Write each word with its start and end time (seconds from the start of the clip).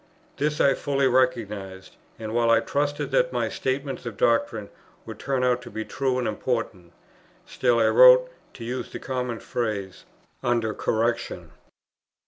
This 0.37 0.59
I 0.59 0.73
fully 0.73 1.07
recognized; 1.07 1.95
and, 2.17 2.33
while 2.33 2.49
I 2.49 2.59
trusted 2.59 3.11
that 3.11 3.31
my 3.31 3.49
statements 3.49 4.03
of 4.07 4.17
doctrine 4.17 4.69
would 5.05 5.19
turn 5.19 5.43
out 5.43 5.61
to 5.61 5.69
be 5.69 5.85
true 5.85 6.17
and 6.17 6.27
important, 6.27 6.91
still 7.45 7.77
I 7.77 7.85
wrote, 7.89 8.27
to 8.55 8.63
use 8.63 8.91
the 8.91 8.97
common 8.97 9.39
phrase, 9.39 10.05
"under 10.41 10.73
correction." 10.73 11.51